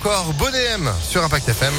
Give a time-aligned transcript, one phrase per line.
[0.00, 1.74] encore Bonéem sur Impact FM.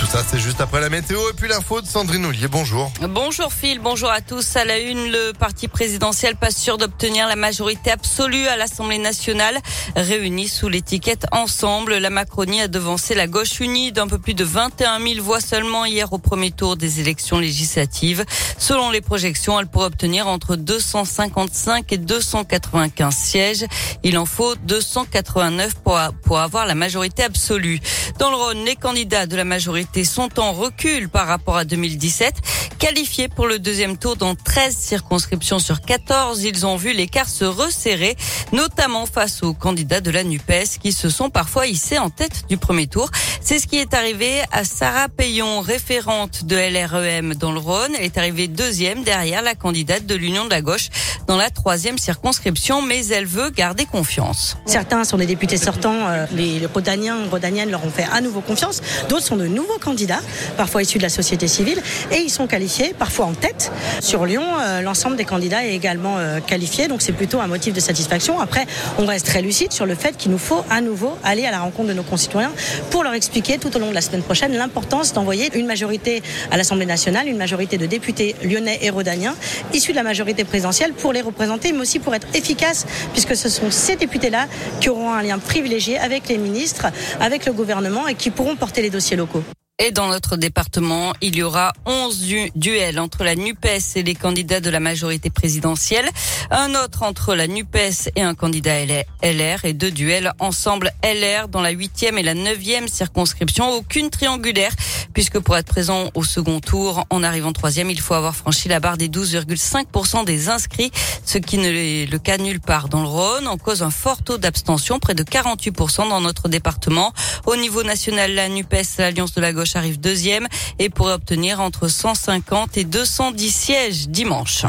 [0.00, 2.48] Tout ça, c'est juste après la météo et puis l'info de Sandrine Ollier.
[2.48, 2.90] Bonjour.
[3.02, 4.56] Bonjour Phil, bonjour à tous.
[4.56, 9.58] À la une, le parti présidentiel pas sûr d'obtenir la majorité absolue à l'Assemblée nationale.
[9.96, 14.42] Réunis sous l'étiquette Ensemble, la Macronie a devancé la gauche unie d'un peu plus de
[14.42, 18.24] 21 000 voix seulement hier au premier tour des élections législatives.
[18.56, 23.66] Selon les projections, elle pourrait obtenir entre 255 et 295 sièges.
[24.02, 27.80] Il en faut 289 pour, pour avoir la majorité absolue.
[28.18, 32.34] Dans le Rhône, les candidats de la majorité sont en recul par rapport à 2017.
[32.78, 37.44] Qualifiés pour le deuxième tour dans 13 circonscriptions sur 14, ils ont vu l'écart se
[37.44, 38.16] resserrer,
[38.52, 42.56] notamment face aux candidats de la NUPES qui se sont parfois hissés en tête du
[42.56, 43.10] premier tour.
[43.42, 47.92] C'est ce qui est arrivé à Sarah Payon, référente de LREM dans le Rhône.
[47.98, 50.88] Elle est arrivée deuxième derrière la candidate de l'Union de la gauche
[51.26, 54.56] dans la troisième circonscription, mais elle veut garder confiance.
[54.66, 58.80] Certains sont des députés sortants, euh, les Rodaniens, Rodaniennes leur ont fait à nouveau confiance.
[59.08, 60.20] D'autres sont de nouveaux candidats,
[60.56, 61.82] parfois issus de la société civile,
[62.12, 63.72] et ils sont qualifiés, parfois en tête.
[64.00, 67.74] Sur Lyon, euh, l'ensemble des candidats est également euh, qualifié, donc c'est plutôt un motif
[67.74, 68.38] de satisfaction.
[68.40, 68.66] Après,
[68.98, 71.60] on reste très lucide sur le fait qu'il nous faut à nouveau aller à la
[71.60, 72.52] rencontre de nos concitoyens
[72.90, 76.56] pour leur expliquer tout au long de la semaine prochaine l'importance d'envoyer une majorité à
[76.56, 79.34] l'Assemblée nationale, une majorité de députés lyonnais et rhodaniens,
[79.72, 83.48] issus de la majorité présidentielle, pour les représenter, mais aussi pour être efficaces, puisque ce
[83.48, 84.46] sont ces députés-là
[84.80, 86.86] qui auront un lien privilégié avec les ministres,
[87.20, 89.42] avec le gouvernement et qui pourront porter les dossiers locaux.
[89.82, 94.60] Et dans notre département, il y aura 11 duels entre la NUPES et les candidats
[94.60, 96.06] de la majorité présidentielle,
[96.50, 101.62] un autre entre la NUPES et un candidat LR et deux duels ensemble LR dans
[101.62, 103.72] la huitième et la neuvième circonscription.
[103.72, 104.72] Aucune triangulaire
[105.14, 108.80] puisque pour être présent au second tour, en arrivant troisième, il faut avoir franchi la
[108.80, 110.90] barre des 12,5% des inscrits,
[111.24, 114.22] ce qui ne est le cas nulle part dans le Rhône, en cause un fort
[114.22, 117.12] taux d'abstention, près de 48% dans notre département.
[117.46, 121.88] Au niveau national, la NUPES, l'Alliance de la gauche arrive deuxième et pourrait obtenir entre
[121.88, 124.64] 150 et 210 sièges dimanche.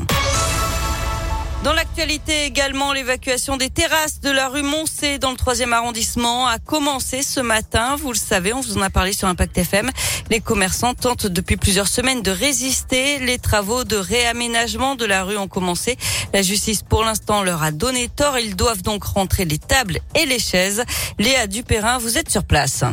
[1.63, 6.57] Dans l'actualité également, l'évacuation des terrasses de la rue Moncé dans le troisième arrondissement a
[6.57, 7.95] commencé ce matin.
[7.97, 9.91] Vous le savez, on vous en a parlé sur Impact FM.
[10.31, 13.19] Les commerçants tentent depuis plusieurs semaines de résister.
[13.19, 15.97] Les travaux de réaménagement de la rue ont commencé.
[16.33, 18.39] La justice, pour l'instant, leur a donné tort.
[18.39, 20.83] Ils doivent donc rentrer les tables et les chaises.
[21.19, 22.83] Léa Dupérin, vous êtes sur place.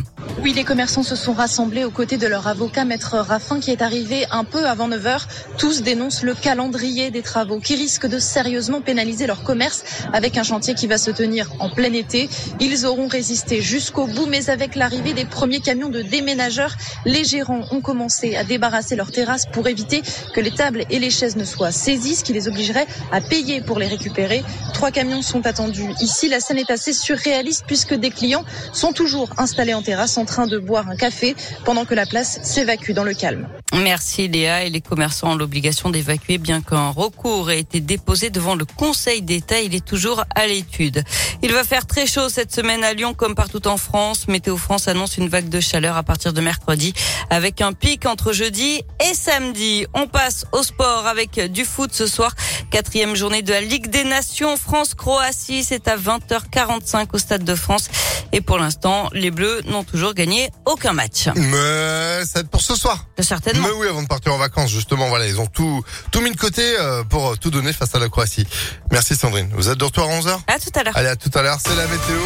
[0.41, 3.82] Oui, les commerçants se sont rassemblés aux côtés de leur avocat, Maître Raffin, qui est
[3.82, 5.26] arrivé un peu avant 9 heures.
[5.59, 9.82] Tous dénoncent le calendrier des travaux qui risque de sérieusement pénaliser leur commerce
[10.12, 12.28] avec un chantier qui va se tenir en plein été.
[12.60, 17.65] Ils auront résisté jusqu'au bout, mais avec l'arrivée des premiers camions de déménageurs, les gérants
[17.72, 20.03] ont commencé à débarrasser leurs terrasses pour éviter
[20.34, 23.60] que les tables et les chaises ne soient saisies, ce qui les obligerait à payer
[23.60, 24.44] pour les récupérer.
[24.72, 26.28] Trois camions sont attendus ici.
[26.28, 30.58] La scène est assez surréaliste puisque des clients sont toujours installés en terrasse train de
[30.58, 31.34] boire un café
[31.64, 33.48] pendant que la place s'évacue dans le calme.
[33.72, 38.54] Merci Léa et les commerçants ont l'obligation d'évacuer bien qu'un recours ait été déposé devant
[38.54, 39.60] le Conseil d'État.
[39.60, 41.02] Il est toujours à l'étude.
[41.42, 44.28] Il va faire très chaud cette semaine à Lyon comme partout en France.
[44.28, 46.92] Météo France annonce une vague de chaleur à partir de mercredi
[47.30, 49.86] avec un pic entre jeudi et samedi.
[49.94, 52.34] On passe au sport avec du foot ce soir.
[52.70, 55.64] Quatrième journée de la Ligue des Nations France-Croatie.
[55.64, 57.88] C'est à 20h45 au Stade de France.
[58.32, 61.28] Et pour l'instant, les Bleus n'ont toujours gagné aucun match.
[61.34, 63.06] Mais ça va être pour ce soir.
[63.20, 63.66] Certainement.
[63.68, 66.36] Mais oui, avant de partir en vacances, justement, voilà, ils ont tout, tout mis de
[66.36, 68.46] côté euh, pour tout donner face à la Croatie.
[68.90, 69.50] Merci Sandrine.
[69.54, 70.96] Vous êtes de retour à 11h À tout à l'heure.
[70.96, 71.58] Allez, à tout à l'heure.
[71.64, 72.20] C'est la météo.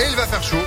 [0.00, 0.64] Et il va faire chaud.